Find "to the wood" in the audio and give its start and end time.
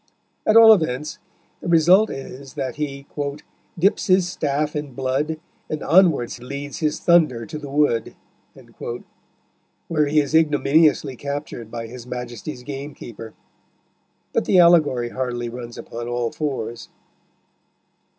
7.45-8.15